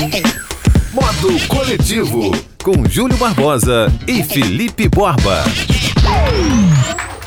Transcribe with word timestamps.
Modo 0.00 1.46
Coletivo, 1.46 2.30
com 2.64 2.88
Júlio 2.88 3.18
Barbosa 3.18 3.92
e 4.08 4.24
Felipe 4.24 4.88
Borba. 4.88 5.44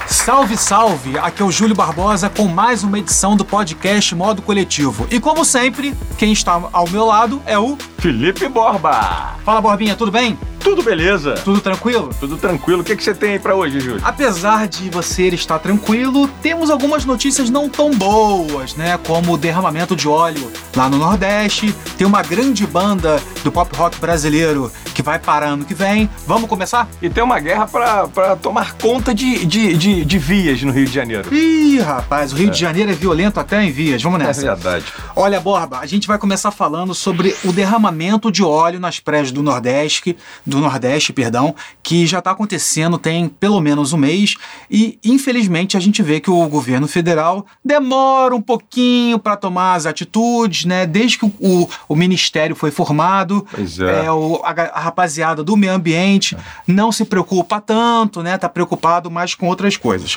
Salve, 0.07 0.57
salve! 0.57 1.15
Aqui 1.19 1.43
é 1.43 1.45
o 1.45 1.51
Júlio 1.51 1.75
Barbosa 1.75 2.31
com 2.31 2.47
mais 2.47 2.83
uma 2.83 2.97
edição 2.97 3.35
do 3.35 3.45
podcast 3.45 4.15
Modo 4.15 4.41
Coletivo. 4.41 5.05
E 5.11 5.19
como 5.19 5.45
sempre, 5.45 5.93
quem 6.17 6.33
está 6.33 6.67
ao 6.73 6.89
meu 6.89 7.05
lado 7.05 7.43
é 7.45 7.59
o 7.59 7.77
Felipe 7.99 8.47
Borba. 8.47 9.35
Fala, 9.45 9.61
Borbinha, 9.61 9.95
tudo 9.95 10.11
bem? 10.11 10.35
Tudo 10.63 10.81
beleza? 10.81 11.33
Tudo 11.43 11.59
tranquilo? 11.59 12.09
Tudo 12.19 12.37
tranquilo. 12.37 12.81
O 12.81 12.83
que, 12.83 12.95
que 12.95 13.03
você 13.03 13.13
tem 13.13 13.33
aí 13.33 13.39
pra 13.39 13.53
hoje, 13.53 13.79
Júlio? 13.79 13.99
Apesar 14.03 14.67
de 14.67 14.89
você 14.89 15.27
estar 15.27 15.59
tranquilo, 15.59 16.27
temos 16.41 16.69
algumas 16.69 17.03
notícias 17.05 17.49
não 17.49 17.67
tão 17.67 17.91
boas, 17.91 18.73
né? 18.75 18.97
Como 19.05 19.33
o 19.33 19.37
derramamento 19.37 19.95
de 19.95 20.07
óleo 20.07 20.51
lá 20.75 20.89
no 20.89 20.97
Nordeste. 20.97 21.75
Tem 21.97 22.07
uma 22.07 22.21
grande 22.23 22.65
banda 22.65 23.21
do 23.43 23.51
pop 23.51 23.75
rock 23.75 23.97
brasileiro 23.99 24.71
que 24.95 25.01
vai 25.01 25.19
parar 25.19 25.47
ano 25.47 25.65
que 25.65 25.73
vem. 25.73 26.09
Vamos 26.25 26.47
começar? 26.49 26.87
E 27.01 27.09
tem 27.09 27.23
uma 27.23 27.39
guerra 27.39 27.67
pra, 27.67 28.07
pra 28.07 28.35
tomar 28.37 28.73
conta 28.73 29.13
de, 29.13 29.45
de, 29.45 29.75
de, 29.75 30.05
de 30.05 30.17
vias 30.17 30.61
no 30.63 30.71
Rio 30.71 30.85
de 30.85 30.93
Janeiro. 30.93 31.33
Ih, 31.33 31.79
rapaz, 31.79 32.31
o 32.31 32.35
Rio 32.37 32.49
de 32.49 32.59
Janeiro 32.59 32.89
é 32.89 32.93
violento 32.93 33.39
até 33.39 33.61
em 33.63 33.71
vias. 33.71 34.01
Vamos 34.01 34.19
É 34.21 34.23
nessa. 34.27 34.41
verdade. 34.55 34.85
Olha, 35.15 35.39
Borba, 35.41 35.79
a 35.79 35.85
gente 35.85 36.07
vai 36.07 36.17
começar 36.17 36.51
falando 36.51 36.93
sobre 36.93 37.35
o 37.43 37.51
derramamento 37.51 38.31
de 38.31 38.43
óleo 38.43 38.79
nas 38.79 38.99
praias 38.99 39.29
do 39.31 39.43
Nordeste, 39.43 40.15
do 40.53 40.61
Nordeste, 40.61 41.11
perdão, 41.13 41.53
que 41.81 42.05
já 42.07 42.19
está 42.19 42.31
acontecendo 42.31 42.97
tem 42.97 43.27
pelo 43.27 43.59
menos 43.59 43.93
um 43.93 43.97
mês 43.97 44.35
e 44.69 44.97
infelizmente 45.03 45.75
a 45.75 45.79
gente 45.79 46.01
vê 46.01 46.19
que 46.19 46.29
o 46.31 46.47
governo 46.47 46.87
federal 46.87 47.45
demora 47.63 48.35
um 48.35 48.41
pouquinho 48.41 49.19
para 49.19 49.35
tomar 49.35 49.75
as 49.75 49.85
atitudes, 49.85 50.65
né? 50.65 50.85
Desde 50.85 51.17
que 51.17 51.25
o, 51.25 51.33
o, 51.39 51.69
o 51.89 51.95
ministério 51.95 52.55
foi 52.55 52.71
formado, 52.71 53.45
Pois 53.51 53.79
é. 53.79 54.11
o- 54.11 54.41
a, 54.43 54.51
a 54.51 54.79
rapaziada 54.79 55.43
do 55.43 55.55
meio 55.57 55.73
ambiente 55.73 56.35
não 56.67 56.91
se 56.91 57.03
preocupa 57.05 57.59
tanto, 57.59 58.21
né? 58.23 58.37
Tá 58.37 58.47
preocupado 58.49 59.09
mais 59.11 59.35
com 59.35 59.47
outras 59.47 59.75
coisas. 59.77 60.15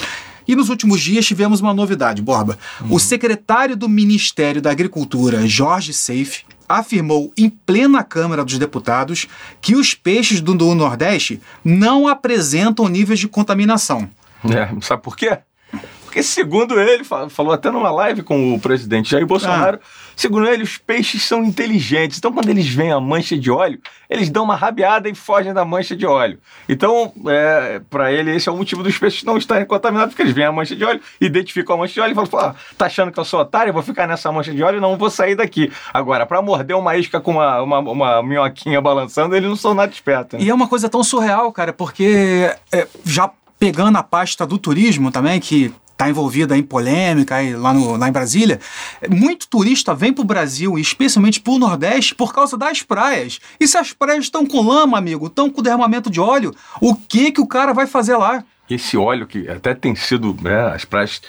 E 0.48 0.54
nos 0.54 0.68
últimos 0.68 1.00
dias 1.00 1.26
tivemos 1.26 1.60
uma 1.60 1.74
novidade, 1.74 2.22
Borba. 2.22 2.56
O 2.88 3.00
secretário 3.00 3.76
do 3.76 3.88
Ministério 3.88 4.62
da 4.62 4.70
Agricultura, 4.70 5.44
Jorge 5.46 5.92
Seife, 5.92 6.44
afirmou 6.68 7.32
em 7.36 7.48
plena 7.48 8.02
Câmara 8.02 8.44
dos 8.44 8.58
Deputados 8.58 9.26
que 9.60 9.74
os 9.74 9.94
peixes 9.94 10.40
do, 10.40 10.54
Nordeste 10.74 11.40
não 11.64 12.08
apresentam 12.08 12.88
níveis 12.88 13.18
de 13.18 13.28
contaminação. 13.28 14.08
É, 14.44 14.68
sabe 14.80 15.02
por 15.02 15.16
quê? 15.16 15.38
Porque, 16.16 16.22
segundo 16.22 16.80
ele, 16.80 17.04
fa- 17.04 17.28
falou 17.28 17.52
até 17.52 17.70
numa 17.70 17.90
live 17.90 18.22
com 18.22 18.54
o 18.54 18.58
presidente 18.58 19.10
Jair 19.10 19.26
Bolsonaro, 19.26 19.78
segundo 20.16 20.48
ele, 20.48 20.62
os 20.62 20.78
peixes 20.78 21.22
são 21.22 21.44
inteligentes. 21.44 22.16
Então, 22.16 22.32
quando 22.32 22.48
eles 22.48 22.66
veem 22.66 22.90
a 22.90 22.98
mancha 22.98 23.36
de 23.38 23.50
óleo, 23.50 23.78
eles 24.08 24.30
dão 24.30 24.44
uma 24.44 24.56
rabiada 24.56 25.10
e 25.10 25.14
fogem 25.14 25.52
da 25.52 25.62
mancha 25.62 25.94
de 25.94 26.06
óleo. 26.06 26.38
Então, 26.66 27.12
é, 27.26 27.82
para 27.90 28.10
ele, 28.10 28.34
esse 28.34 28.48
é 28.48 28.52
o 28.52 28.56
motivo 28.56 28.82
dos 28.82 28.96
peixes 28.96 29.24
não 29.24 29.36
estarem 29.36 29.66
contaminados, 29.66 30.14
porque 30.14 30.22
eles 30.22 30.32
veem 30.32 30.46
a 30.46 30.52
mancha 30.52 30.74
de 30.74 30.82
óleo, 30.86 31.02
identificam 31.20 31.74
a 31.74 31.78
mancha 31.80 31.92
de 31.92 32.00
óleo 32.00 32.12
e 32.12 32.14
falam: 32.14 32.30
"Pô, 32.30 32.58
tá 32.78 32.86
achando 32.86 33.12
que 33.12 33.20
eu 33.20 33.24
sou 33.24 33.40
otário? 33.40 33.68
Eu 33.68 33.74
vou 33.74 33.82
ficar 33.82 34.06
nessa 34.08 34.32
mancha 34.32 34.54
de 34.54 34.62
óleo? 34.62 34.80
Não 34.80 34.96
vou 34.96 35.10
sair 35.10 35.34
daqui. 35.34 35.70
Agora, 35.92 36.24
para 36.24 36.40
morder 36.40 36.76
uma 36.76 36.96
isca 36.96 37.20
com 37.20 37.32
uma, 37.32 37.60
uma, 37.60 37.78
uma 37.80 38.22
minhoquinha 38.22 38.80
balançando, 38.80 39.36
eles 39.36 39.50
não 39.50 39.56
são 39.56 39.74
nada 39.74 39.92
espertos. 39.92 40.38
né? 40.40 40.46
E 40.46 40.48
é 40.48 40.54
uma 40.54 40.66
coisa 40.66 40.88
tão 40.88 41.04
surreal, 41.04 41.52
cara, 41.52 41.74
porque 41.74 42.50
é, 42.72 42.86
já 43.04 43.30
pegando 43.58 43.96
a 43.98 44.02
pasta 44.02 44.46
do 44.46 44.56
turismo 44.56 45.10
também, 45.10 45.38
que 45.40 45.74
está 45.96 46.10
envolvida 46.10 46.56
em 46.56 46.62
polêmica 46.62 47.36
aí 47.36 47.56
lá, 47.56 47.72
no, 47.72 47.96
lá 47.96 48.08
em 48.08 48.12
Brasília, 48.12 48.60
é, 49.00 49.08
muito 49.08 49.48
turista 49.48 49.94
vem 49.94 50.12
para 50.12 50.22
o 50.22 50.26
Brasil, 50.26 50.78
especialmente 50.78 51.40
para 51.40 51.54
o 51.54 51.58
Nordeste, 51.58 52.14
por 52.14 52.34
causa 52.34 52.56
das 52.56 52.82
praias. 52.82 53.40
E 53.58 53.66
se 53.66 53.78
as 53.78 53.92
praias 53.92 54.24
estão 54.24 54.44
com 54.44 54.60
lama, 54.60 54.98
amigo, 54.98 55.26
estão 55.26 55.48
com 55.48 55.62
derramamento 55.62 56.10
de 56.10 56.20
óleo, 56.20 56.54
o 56.80 56.94
que 56.94 57.32
que 57.32 57.40
o 57.40 57.46
cara 57.46 57.72
vai 57.72 57.86
fazer 57.86 58.16
lá? 58.16 58.44
esse 58.74 58.96
óleo 58.96 59.26
que 59.26 59.48
até 59.48 59.74
tem 59.74 59.94
sido, 59.94 60.36
né, 60.42 60.74
as 60.74 60.84
praias, 60.84 61.22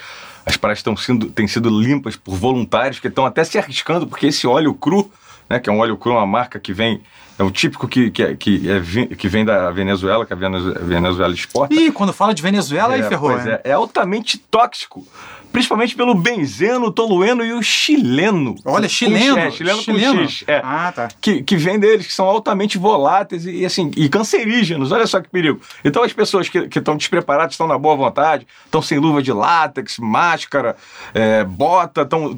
as 0.46 0.58
praias 0.58 0.80
estão 0.80 0.98
sendo, 0.98 1.28
têm 1.28 1.48
sido 1.48 1.70
limpas 1.70 2.16
por 2.16 2.36
voluntários 2.36 3.00
que 3.00 3.08
estão 3.08 3.26
até 3.26 3.44
se 3.44 3.58
arriscando, 3.58 4.08
porque 4.08 4.28
esse 4.28 4.48
óleo 4.48 4.74
cru, 4.74 5.12
né, 5.50 5.60
que 5.60 5.70
é 5.70 5.74
um 5.74 5.80
óleo 5.80 5.98
cru, 5.98 6.14
uma 6.14 6.26
marca 6.26 6.60
que 6.60 6.74
vem, 6.74 7.02
é 7.40 7.44
o 7.44 7.52
típico 7.52 7.88
que, 7.88 8.10
que, 8.12 8.24
é- 8.24 8.36
que, 8.36 8.64
é 8.70 9.16
que 9.16 9.28
vem 9.28 9.46
da 9.46 9.70
Venezuela, 9.72 10.26
que 10.26 10.34
a 10.34 10.36
Venez- 10.36 10.74
Venezuela 10.82 11.34
exporta. 11.34 11.74
E 11.74 11.92
quando 11.92 12.12
fala 12.14 12.34
de 12.34 12.42
Venezuela, 12.42 12.94
aí 12.96 13.02
É, 13.02 13.08
ferrou, 13.10 13.32
pois 13.32 13.46
é, 13.46 13.62
é 13.64 13.72
altamente 13.74 14.38
tóxico. 14.38 15.06
Principalmente 15.50 15.96
pelo 15.96 16.14
benzeno, 16.14 16.92
tolueno 16.92 17.44
e 17.44 17.54
o 17.54 17.64
chileno. 17.64 18.54
Olha, 18.66 18.88
chileno. 18.88 19.38
É, 19.40 19.50
chileno, 19.50 19.84
com 19.84 19.98
X. 20.28 20.44
É 20.46 20.62
Ah, 20.64 20.92
tá. 20.94 21.08
que, 21.22 21.42
que 21.42 21.56
vem 21.56 21.80
deles, 21.80 22.06
que 22.06 22.14
são 22.14 22.26
altamente 22.26 22.78
voláteis 22.78 23.46
e, 23.46 23.66
assim, 23.66 23.90
e 23.96 24.10
cancerígenos. 24.10 24.92
Olha 24.92 25.08
só 25.08 25.22
que 25.22 25.30
perigo. 25.30 25.60
Então 25.86 26.04
as 26.04 26.12
pessoas 26.12 26.50
que 26.50 26.68
estão 26.78 26.98
despreparadas, 26.98 27.54
estão 27.54 27.66
na 27.66 27.78
boa 27.78 27.96
vontade, 27.96 28.46
estão 28.66 28.82
sem 28.82 29.00
luva 29.00 29.24
de 29.24 29.32
látex, 29.32 29.98
máscara, 30.00 30.76
é, 31.14 31.46
bota, 31.46 32.02
estão 32.02 32.36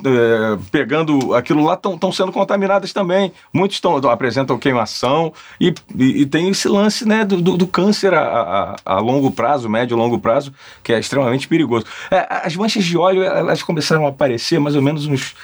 pegando 0.71 1.33
aquilo 1.33 1.63
lá, 1.65 1.73
estão 1.73 2.11
sendo 2.11 2.31
contaminadas 2.31 2.93
também. 2.93 3.33
Muitos 3.51 3.79
tão, 3.79 3.97
apresentam 4.09 4.57
e, 5.59 5.73
e, 5.95 6.21
e 6.21 6.25
tem 6.25 6.49
esse 6.49 6.67
lance 6.67 7.07
né, 7.07 7.23
do, 7.23 7.41
do, 7.41 7.57
do 7.57 7.67
câncer 7.67 8.13
a, 8.13 8.75
a, 8.85 8.93
a 8.95 8.99
longo 8.99 9.31
prazo, 9.31 9.69
médio 9.69 9.95
e 9.95 9.97
longo 9.97 10.19
prazo, 10.19 10.53
que 10.83 10.93
é 10.93 10.99
extremamente 10.99 11.47
perigoso. 11.47 11.85
É, 12.09 12.27
as 12.29 12.55
manchas 12.55 12.83
de 12.83 12.97
óleo, 12.97 13.23
elas 13.23 13.61
começaram 13.63 14.05
a 14.05 14.09
aparecer 14.09 14.59
mais 14.59 14.75
ou 14.75 14.81
menos 14.81 15.05
uns 15.05 15.35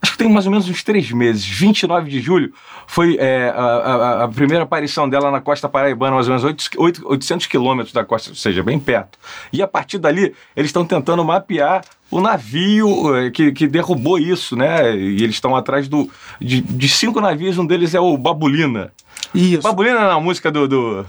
acho 0.00 0.12
que 0.12 0.18
tem 0.18 0.28
mais 0.32 0.46
ou 0.46 0.52
menos 0.52 0.68
uns 0.68 0.82
três 0.82 1.10
meses. 1.10 1.44
29 1.44 2.10
de 2.10 2.20
julho 2.20 2.52
foi 2.86 3.16
é, 3.18 3.48
a, 3.54 3.62
a- 3.64 4.24
a 4.24 4.28
primeira 4.28 4.64
aparição 4.64 5.08
dela 5.08 5.30
na 5.30 5.40
costa 5.40 5.68
paraibana, 5.68 6.14
mais 6.14 6.26
ou 6.28 6.32
menos 6.34 6.44
8, 6.44 6.70
8 6.76 7.02
800 7.08 7.46
quilômetros 7.46 7.92
da 7.92 8.04
costa, 8.04 8.30
ou 8.30 8.36
seja, 8.36 8.62
bem 8.62 8.78
perto. 8.78 9.18
E 9.52 9.62
a 9.62 9.68
partir 9.68 9.98
dali, 9.98 10.34
eles 10.56 10.68
estão 10.68 10.84
tentando 10.84 11.24
mapear 11.24 11.84
o 12.10 12.20
navio 12.20 13.14
eh, 13.16 13.30
que, 13.30 13.52
que 13.52 13.66
derrubou 13.66 14.18
isso, 14.18 14.56
né? 14.56 14.96
E 14.96 15.22
eles 15.22 15.34
estão 15.36 15.54
atrás 15.54 15.88
do, 15.88 16.10
de, 16.40 16.60
de 16.60 16.88
cinco 16.88 17.20
navios, 17.20 17.58
um 17.58 17.66
deles 17.66 17.94
é 17.94 18.00
o 18.00 18.16
Babulina. 18.16 18.92
Isso. 19.34 19.62
Babulina 19.62 20.00
na 20.08 20.18
música 20.20 20.50
do- 20.50 20.66
do 20.68 21.06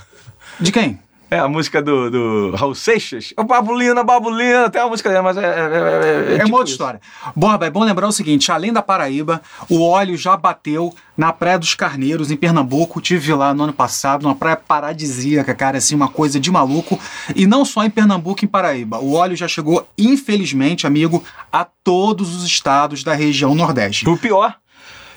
De 0.60 0.72
quem? 0.72 1.00
É 1.32 1.40
a 1.40 1.48
música 1.48 1.82
do, 1.82 2.10
do 2.10 2.56
Raul 2.56 2.74
Seixas. 2.74 3.34
Ô, 3.38 3.44
Babulina, 3.44 4.04
Babulina, 4.04 4.70
tem 4.70 4.82
uma 4.82 4.90
música 4.90 5.10
dela, 5.10 5.24
mas 5.24 5.38
é. 5.38 5.42
É, 5.42 5.46
é, 5.46 6.36
É 6.36 6.38
tipo 6.38 6.48
uma 6.48 6.58
outra 6.58 6.64
isso. 6.66 6.74
história. 6.74 7.02
Borba, 7.36 7.68
é 7.68 7.70
bom 7.70 7.84
lembrar 7.84 8.08
o 8.08 8.12
seguinte: 8.12 8.52
além 8.52 8.74
da 8.74 8.82
Paraíba, 8.82 9.42
o 9.70 9.82
óleo 9.82 10.18
já 10.18 10.36
bateu 10.36 10.94
na 11.16 11.32
Praia 11.32 11.60
dos 11.60 11.76
Carneiros, 11.76 12.32
em 12.32 12.36
Pernambuco. 12.36 13.02
Tive 13.02 13.34
lá 13.34 13.54
no 13.54 13.64
ano 13.64 13.74
passado, 13.74 14.26
uma 14.26 14.36
praia 14.36 14.56
paradisíaca, 14.56 15.54
cara, 15.54 15.78
assim, 15.78 15.96
uma 15.96 16.08
coisa 16.08 16.40
de 16.40 16.52
maluco. 16.52 17.00
E 17.36 17.46
não 17.46 17.64
só 17.64 17.84
em 17.84 17.90
Pernambuco 17.90 18.44
e 18.44 18.46
em 18.46 18.50
Paraíba. 18.50 19.00
O 19.00 19.14
óleo 19.14 19.36
já 19.36 19.48
chegou, 19.48 19.88
infelizmente, 19.98 20.88
amigo, 20.88 21.24
a 21.52 21.66
todos 21.84 22.36
os 22.36 22.44
estados 22.44 23.04
da 23.04 23.14
região 23.14 23.54
Nordeste. 23.54 24.08
O 24.10 24.18
pior. 24.18 24.56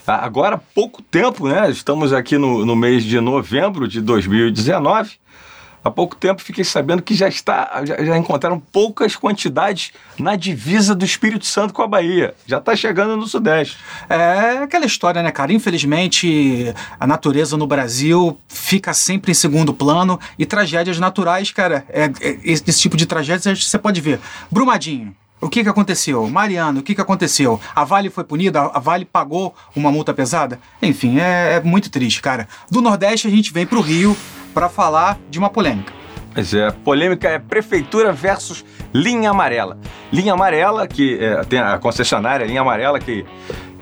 Agora, 0.06 0.60
pouco 0.74 1.00
tempo, 1.00 1.48
né? 1.48 1.70
Estamos 1.70 2.12
aqui 2.12 2.36
no, 2.36 2.66
no 2.66 2.74
mês 2.74 3.04
de 3.04 3.20
novembro 3.20 3.86
de 3.86 4.00
2019. 4.00 5.21
Há 5.84 5.90
pouco 5.90 6.14
tempo 6.14 6.40
fiquei 6.40 6.64
sabendo 6.64 7.02
que 7.02 7.14
já 7.14 7.28
está, 7.28 7.82
já, 7.84 8.02
já 8.02 8.16
encontraram 8.16 8.60
poucas 8.60 9.16
quantidades 9.16 9.92
na 10.18 10.36
divisa 10.36 10.94
do 10.94 11.04
Espírito 11.04 11.44
Santo 11.44 11.74
com 11.74 11.82
a 11.82 11.88
Bahia. 11.88 12.34
Já 12.46 12.58
está 12.58 12.76
chegando 12.76 13.16
no 13.16 13.26
Sudeste. 13.26 13.78
É 14.08 14.58
aquela 14.62 14.86
história, 14.86 15.22
né, 15.22 15.32
cara? 15.32 15.52
Infelizmente, 15.52 16.72
a 17.00 17.06
natureza 17.06 17.56
no 17.56 17.66
Brasil 17.66 18.38
fica 18.46 18.94
sempre 18.94 19.32
em 19.32 19.34
segundo 19.34 19.74
plano 19.74 20.20
e 20.38 20.46
tragédias 20.46 20.98
naturais, 20.98 21.50
cara, 21.50 21.84
é, 21.88 22.04
é- 22.20 22.38
esse, 22.44 22.80
tipo 22.80 22.96
de 22.96 23.06
tragédias 23.06 23.64
você 23.64 23.78
pode 23.78 24.00
ver. 24.00 24.20
Brumadinho. 24.50 25.14
O 25.40 25.48
que, 25.48 25.64
que 25.64 25.68
aconteceu? 25.68 26.24
Mariano, 26.30 26.78
o 26.78 26.82
que, 26.84 26.94
que 26.94 27.00
aconteceu? 27.00 27.60
A 27.74 27.82
Vale 27.82 28.08
foi 28.08 28.22
punida? 28.22 28.60
A 28.60 28.78
Vale 28.78 29.04
pagou 29.04 29.52
uma 29.74 29.90
multa 29.90 30.14
pesada? 30.14 30.60
Enfim, 30.80 31.18
é, 31.18 31.54
é 31.54 31.60
muito 31.60 31.90
triste, 31.90 32.22
cara. 32.22 32.46
Do 32.70 32.80
Nordeste 32.80 33.26
a 33.26 33.30
gente 33.30 33.52
vem 33.52 33.66
pro 33.66 33.80
Rio 33.80 34.16
para 34.52 34.68
falar 34.68 35.18
de 35.30 35.38
uma 35.38 35.48
polêmica. 35.50 35.92
Pois 36.34 36.54
é, 36.54 36.70
polêmica 36.70 37.28
é 37.28 37.38
Prefeitura 37.38 38.12
versus 38.12 38.64
Linha 38.94 39.30
Amarela. 39.30 39.78
Linha 40.12 40.32
Amarela, 40.32 40.86
que 40.86 41.18
é, 41.22 41.42
tem 41.44 41.58
a 41.58 41.78
concessionária 41.78 42.44
Linha 42.46 42.60
Amarela, 42.62 42.98
que, 42.98 43.24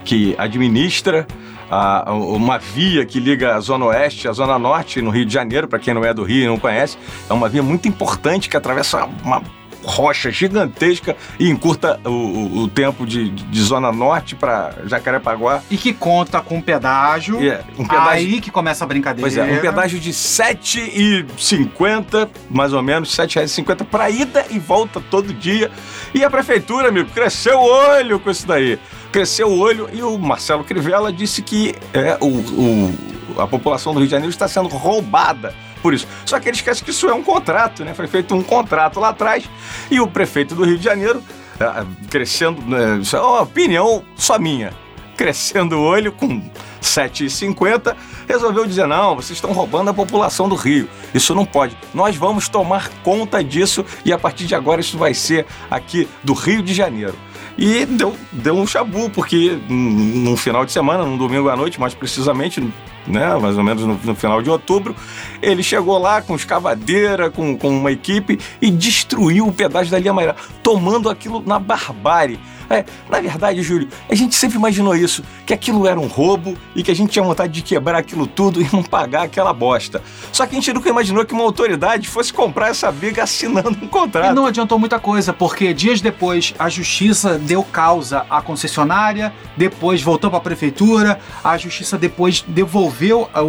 que 0.04 0.34
administra 0.38 1.26
a- 1.70 2.12
uma 2.12 2.58
via 2.58 3.04
que 3.06 3.20
liga 3.20 3.54
a 3.54 3.60
Zona 3.60 3.84
Oeste 3.86 4.26
à 4.26 4.32
Zona 4.32 4.58
Norte, 4.58 5.00
no 5.00 5.10
Rio 5.10 5.24
de 5.24 5.32
Janeiro, 5.32 5.68
para 5.68 5.78
quem 5.78 5.94
não 5.94 6.04
é 6.04 6.12
do 6.12 6.24
Rio 6.24 6.42
e 6.44 6.46
não 6.48 6.58
conhece. 6.58 6.98
É 7.28 7.32
uma 7.32 7.48
via 7.48 7.62
muito 7.62 7.86
importante 7.86 8.48
que 8.48 8.56
atravessa 8.56 9.04
uma 9.24 9.42
rocha 9.82 10.30
gigantesca 10.30 11.16
e 11.38 11.48
encurta 11.50 11.98
o, 12.04 12.08
o- 12.10 12.58
o 12.64 12.68
tempo 12.68 13.06
de, 13.06 13.30
de 13.30 13.62
Zona 13.62 13.90
Norte 13.90 14.34
para 14.34 14.74
Jacarepaguá. 14.86 15.62
E 15.70 15.76
que 15.76 15.92
conta 15.92 16.40
com 16.40 16.60
pedágio. 16.60 17.40
E 17.42 17.48
é, 17.48 17.62
um 17.78 17.86
pedágio 17.86 18.10
Aí 18.10 18.40
que 18.40 18.50
começa 18.50 18.84
a 18.84 18.86
brincadeira. 18.86 19.22
Pois 19.22 19.36
é, 19.36 19.42
um 19.42 19.60
pedágio 19.60 19.98
de 19.98 20.10
R$ 20.10 20.14
7,50, 20.14 22.28
mais 22.50 22.72
ou 22.72 22.82
menos, 22.82 23.16
R$ 23.16 23.24
7,50 23.26 23.84
para 23.84 24.10
ida 24.10 24.44
e 24.50 24.58
volta 24.58 25.00
todo 25.10 25.32
dia. 25.32 25.70
E 26.14 26.24
a 26.24 26.30
prefeitura, 26.30 26.88
amigo, 26.88 27.10
cresceu 27.10 27.58
o 27.58 27.64
olho 27.64 28.18
com 28.20 28.30
isso 28.30 28.46
daí. 28.46 28.78
cresceu 29.12 29.48
o 29.48 29.58
olho 29.58 29.88
e 29.92 30.02
o 30.02 30.18
Marcelo 30.18 30.64
Crivella 30.64 31.12
disse 31.12 31.42
que 31.42 31.74
é, 31.92 32.16
o, 32.20 32.26
o, 32.28 32.94
a 33.40 33.46
população 33.46 33.92
do 33.92 33.98
Rio 34.00 34.06
de 34.06 34.12
Janeiro 34.12 34.30
está 34.30 34.48
sendo 34.48 34.68
roubada 34.68 35.54
por 35.82 35.94
isso. 35.94 36.06
Só 36.24 36.38
que 36.38 36.48
ele 36.48 36.56
esquece 36.56 36.82
que 36.82 36.90
isso 36.90 37.08
é 37.08 37.14
um 37.14 37.22
contrato, 37.22 37.84
né? 37.84 37.94
Foi 37.94 38.06
feito 38.06 38.34
um 38.34 38.42
contrato 38.42 39.00
lá 39.00 39.10
atrás 39.10 39.48
e 39.90 40.00
o 40.00 40.06
prefeito 40.06 40.54
do 40.54 40.64
Rio 40.64 40.78
de 40.78 40.84
Janeiro, 40.84 41.22
é, 41.58 41.84
crescendo, 42.08 42.62
né, 42.62 43.00
é 43.12 43.20
uma 43.20 43.42
opinião 43.42 44.02
só 44.16 44.38
minha, 44.38 44.72
crescendo 45.16 45.76
o 45.76 45.82
olho 45.82 46.12
com 46.12 46.40
7,50, 46.80 47.94
resolveu 48.26 48.66
dizer: 48.66 48.86
não, 48.86 49.16
vocês 49.16 49.36
estão 49.36 49.52
roubando 49.52 49.90
a 49.90 49.94
população 49.94 50.48
do 50.48 50.54
Rio. 50.54 50.88
Isso 51.14 51.34
não 51.34 51.44
pode. 51.44 51.76
Nós 51.92 52.16
vamos 52.16 52.48
tomar 52.48 52.88
conta 53.02 53.44
disso 53.44 53.84
e 54.04 54.12
a 54.12 54.18
partir 54.18 54.46
de 54.46 54.54
agora 54.54 54.80
isso 54.80 54.96
vai 54.96 55.14
ser 55.14 55.46
aqui 55.70 56.08
do 56.24 56.32
Rio 56.32 56.62
de 56.62 56.72
Janeiro. 56.72 57.16
E 57.60 57.84
deu, 57.84 58.16
deu 58.32 58.54
um 58.54 58.66
chabu, 58.66 59.10
porque 59.10 59.60
num 59.68 60.34
final 60.34 60.64
de 60.64 60.72
semana, 60.72 61.04
num 61.04 61.18
domingo 61.18 61.50
à 61.50 61.54
noite, 61.54 61.78
mais 61.78 61.92
precisamente, 61.92 62.58
né, 63.06 63.36
mais 63.36 63.58
ou 63.58 63.62
menos 63.62 63.84
no, 63.84 64.00
no, 64.02 64.14
final 64.14 64.40
de 64.40 64.48
outubro, 64.48 64.96
ele 65.42 65.62
chegou 65.62 65.98
lá 65.98 66.22
com 66.22 66.34
escavadeira, 66.34 67.30
com, 67.30 67.54
com 67.58 67.68
uma 67.68 67.92
equipe 67.92 68.38
e 68.62 68.70
destruiu 68.70 69.46
o 69.46 69.52
pedágio 69.52 69.92
da 69.92 69.98
linha 69.98 70.10
amarela, 70.10 70.36
tomando 70.62 71.10
aquilo 71.10 71.42
na 71.44 71.58
barbárie. 71.58 72.40
É, 72.70 72.84
na 73.10 73.20
verdade, 73.20 73.60
Júlio, 73.64 73.88
a 74.08 74.14
gente 74.14 74.36
sempre 74.36 74.56
imaginou 74.56 74.94
isso, 74.94 75.24
que 75.44 75.52
aquilo 75.52 75.88
era 75.88 75.98
um 75.98 76.06
roubo 76.06 76.56
e 76.72 76.84
que 76.84 76.90
a 76.92 76.94
gente 76.94 77.10
tinha 77.10 77.24
vontade 77.24 77.52
de 77.52 77.62
quebrar 77.62 77.98
aquilo 77.98 78.28
tudo 78.28 78.62
e 78.62 78.68
não 78.72 78.80
pagar 78.80 79.24
aquela 79.24 79.52
bosta. 79.52 80.00
Só 80.32 80.46
que 80.46 80.52
a 80.52 80.54
gente 80.54 80.72
nunca 80.72 80.88
imaginou 80.88 81.24
que 81.24 81.34
uma 81.34 81.42
autoridade 81.42 82.08
fosse 82.08 82.32
comprar 82.32 82.68
essa 82.68 82.90
briga 82.92 83.24
assinando 83.24 83.76
um 83.82 83.88
contrato. 83.88 84.30
E 84.30 84.34
não 84.34 84.46
adiantou 84.46 84.78
muita 84.78 85.00
coisa, 85.00 85.32
porque 85.32 85.74
dias 85.74 86.00
depois 86.00 86.54
a 86.56 86.68
justiça 86.68 87.36
deu 87.36 87.64
causa 87.64 88.24
à 88.30 88.40
concessionária, 88.40 89.32
depois 89.56 90.00
voltou 90.00 90.30
para 90.30 90.38
a 90.38 90.42
prefeitura, 90.42 91.18
a 91.42 91.58
justiça 91.58 91.98
depois 91.98 92.44
devolveu 92.46 93.28
a, 93.34 93.40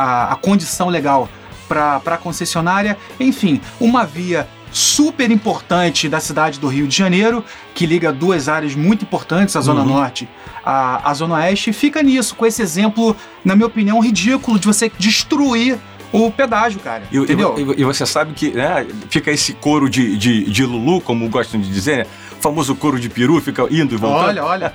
a, 0.00 0.32
a 0.32 0.36
condição 0.36 0.88
legal 0.88 1.28
para 1.68 2.00
a 2.06 2.16
concessionária. 2.16 2.96
Enfim, 3.20 3.60
uma 3.78 4.06
via 4.06 4.48
super 4.72 5.30
importante 5.30 6.08
da 6.08 6.18
cidade 6.18 6.58
do 6.58 6.66
Rio 6.66 6.88
de 6.88 6.96
Janeiro, 6.96 7.44
que 7.74 7.86
liga 7.86 8.12
duas 8.12 8.48
áreas 8.48 8.74
muito 8.74 9.04
importantes, 9.04 9.54
a 9.54 9.60
Zona 9.60 9.80
uhum. 9.82 9.88
Norte 9.88 10.28
a, 10.64 11.10
a 11.10 11.14
Zona 11.14 11.36
Oeste, 11.36 11.72
fica 11.72 12.02
nisso, 12.02 12.34
com 12.34 12.46
esse 12.46 12.62
exemplo, 12.62 13.16
na 13.44 13.54
minha 13.54 13.66
opinião, 13.66 14.00
ridículo 14.00 14.58
de 14.58 14.66
você 14.66 14.90
destruir 14.98 15.78
o 16.12 16.30
pedágio, 16.30 16.78
cara. 16.80 17.04
E, 17.10 17.16
entendeu? 17.16 17.54
E, 17.56 17.80
e, 17.80 17.84
você 17.84 18.04
sabe 18.04 18.32
que 18.34 18.50
né, 18.50 18.86
fica 19.08 19.30
esse 19.30 19.54
couro 19.54 19.88
de, 19.88 20.16
de, 20.16 20.44
de 20.44 20.64
Lulu, 20.64 21.00
como 21.00 21.28
gostam 21.28 21.60
de 21.60 21.68
dizer, 21.70 21.98
né? 21.98 22.06
O 22.32 22.42
famoso 22.42 22.74
couro 22.74 22.98
de 22.98 23.08
peru, 23.08 23.40
fica 23.40 23.62
indo 23.70 23.94
e 23.94 23.96
voltando. 23.96 24.26
Olha, 24.26 24.44
olha. 24.44 24.74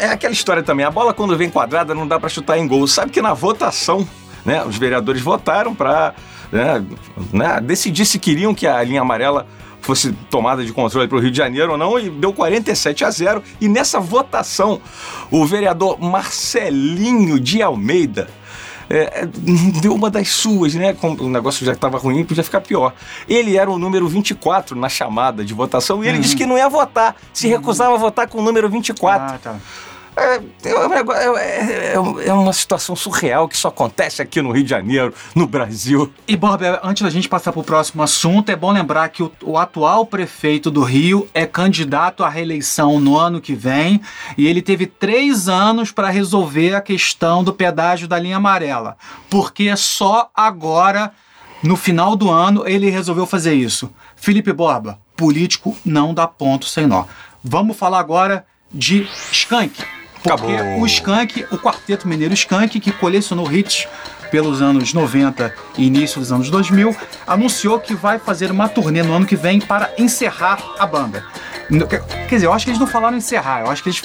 é 0.00 0.06
aquela 0.06 0.32
história 0.32 0.62
também. 0.62 0.86
A 0.86 0.90
bola, 0.90 1.12
quando 1.12 1.36
vem 1.36 1.50
quadrada, 1.50 1.94
não 1.94 2.06
dá 2.06 2.20
para 2.20 2.28
chutar 2.28 2.56
em 2.56 2.66
gol. 2.66 2.86
Sabe 2.86 3.10
que 3.10 3.20
na 3.20 3.34
votação, 3.34 4.08
né, 4.44 4.64
os 4.64 4.78
vereadores 4.78 5.20
votaram 5.20 5.74
para 5.74 6.14
né, 6.50 6.84
né, 7.32 7.60
decidir 7.60 8.04
se 8.04 8.18
queriam 8.18 8.54
que 8.54 8.66
a 8.66 8.82
linha 8.82 9.00
amarela 9.00 9.46
fosse 9.80 10.12
tomada 10.30 10.64
de 10.64 10.72
controle 10.72 11.08
para 11.08 11.16
o 11.16 11.20
Rio 11.20 11.30
de 11.30 11.36
Janeiro 11.36 11.72
ou 11.72 11.78
não, 11.78 11.98
e 11.98 12.10
deu 12.10 12.32
47 12.32 13.04
a 13.04 13.10
0. 13.10 13.42
E 13.60 13.68
nessa 13.68 13.98
votação, 13.98 14.80
o 15.30 15.44
vereador 15.46 15.98
Marcelinho 16.00 17.40
de 17.40 17.62
Almeida 17.62 18.28
é, 18.90 19.24
deu 19.80 19.94
uma 19.94 20.10
das 20.10 20.28
suas, 20.30 20.74
né? 20.74 20.96
O 21.00 21.28
negócio 21.28 21.64
já 21.64 21.72
estava 21.72 21.96
ruim, 21.96 22.24
podia 22.24 22.42
ficar 22.42 22.60
pior. 22.60 22.92
Ele 23.28 23.56
era 23.56 23.70
o 23.70 23.78
número 23.78 24.08
24 24.08 24.76
na 24.76 24.88
chamada 24.88 25.44
de 25.44 25.54
votação 25.54 26.02
e 26.02 26.08
ele 26.08 26.16
uhum. 26.16 26.22
disse 26.22 26.36
que 26.36 26.44
não 26.44 26.58
ia 26.58 26.68
votar, 26.68 27.14
se 27.32 27.46
recusava 27.46 27.94
a 27.94 27.98
votar 27.98 28.26
com 28.26 28.38
o 28.38 28.42
número 28.42 28.68
24. 28.68 29.34
Ah, 29.34 29.38
tá. 29.38 29.56
É, 30.20 30.34
é, 30.34 31.92
é, 31.94 32.26
é, 32.26 32.32
uma 32.34 32.52
situação 32.52 32.94
surreal 32.94 33.48
que 33.48 33.56
só 33.56 33.68
acontece 33.68 34.20
aqui 34.20 34.42
no 34.42 34.52
Rio 34.52 34.62
de 34.62 34.68
Janeiro, 34.68 35.14
no 35.34 35.46
Brasil. 35.46 36.12
E, 36.28 36.36
Bob, 36.36 36.62
antes 36.82 37.02
da 37.02 37.08
gente 37.08 37.26
passar 37.26 37.52
para 37.52 37.60
o 37.60 37.64
próximo 37.64 38.02
assunto, 38.02 38.50
é 38.50 38.56
bom 38.56 38.70
lembrar 38.70 39.08
que 39.08 39.22
o, 39.22 39.32
o, 39.42 39.56
atual 39.56 40.04
prefeito 40.04 40.70
do 40.70 40.82
Rio 40.82 41.26
é 41.32 41.46
candidato 41.46 42.22
à 42.22 42.28
reeleição 42.28 43.00
no 43.00 43.16
ano 43.16 43.40
que 43.40 43.54
vem 43.54 44.02
e 44.36 44.46
ele 44.46 44.60
teve 44.60 44.84
três 44.84 45.48
anos 45.48 45.90
para 45.90 46.10
resolver 46.10 46.74
a 46.74 46.82
questão 46.82 47.42
do 47.42 47.54
pedágio 47.54 48.06
da 48.06 48.18
linha 48.18 48.36
amarela, 48.36 48.98
porque 49.30 49.74
só 49.74 50.30
agora, 50.34 51.12
no 51.62 51.76
final 51.76 52.14
do 52.14 52.30
ano, 52.30 52.68
ele 52.68 52.90
resolveu 52.90 53.24
fazer 53.24 53.54
isso. 53.54 53.90
Felipe 54.16 54.52
Borba, 54.52 54.98
político 55.16 55.74
não 55.82 56.12
dá 56.12 56.26
ponto 56.26 56.66
sem 56.66 56.86
nó. 56.86 57.06
Vamos 57.42 57.78
falar 57.78 58.00
agora 58.00 58.44
de 58.70 59.08
Skank. 59.32 59.99
Porque 60.22 60.52
Acabou. 60.52 60.80
o 60.80 60.86
Skank, 60.86 61.46
o 61.50 61.58
quarteto 61.58 62.06
mineiro 62.06 62.34
Skank, 62.34 62.78
que 62.78 62.92
colecionou 62.92 63.50
hits 63.50 63.86
pelos 64.30 64.62
anos 64.62 64.92
90 64.92 65.52
e 65.76 65.86
início 65.86 66.20
dos 66.20 66.30
anos 66.30 66.50
2000, 66.50 66.94
anunciou 67.26 67.80
que 67.80 67.94
vai 67.94 68.18
fazer 68.18 68.50
uma 68.50 68.68
turnê 68.68 69.02
no 69.02 69.12
ano 69.12 69.26
que 69.26 69.36
vem 69.36 69.60
para 69.60 69.90
encerrar 69.98 70.58
a 70.78 70.86
banda. 70.86 71.24
Quer 72.28 72.34
dizer, 72.34 72.46
eu 72.46 72.52
acho 72.52 72.64
que 72.64 72.70
eles 72.70 72.80
não 72.80 72.86
falaram 72.86 73.16
encerrar, 73.16 73.60
eu 73.60 73.70
acho 73.70 73.82
que 73.82 73.88
eles 73.88 74.02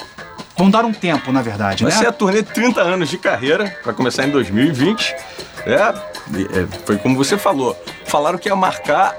vão 0.56 0.70
dar 0.70 0.84
um 0.84 0.92
tempo, 0.92 1.30
na 1.30 1.42
verdade, 1.42 1.84
vai 1.84 1.92
né? 1.92 1.98
Ser 1.98 2.06
a 2.06 2.12
turnê 2.12 2.42
de 2.42 2.50
30 2.50 2.80
anos 2.80 3.08
de 3.08 3.18
carreira, 3.18 3.76
vai 3.84 3.94
começar 3.94 4.26
em 4.26 4.30
2020. 4.30 5.14
É, 5.66 5.74
é, 5.74 5.94
foi 6.84 6.96
como 6.96 7.16
você 7.16 7.36
falou, 7.36 7.76
falaram 8.06 8.38
que 8.38 8.48
ia 8.48 8.56
marcar 8.56 9.16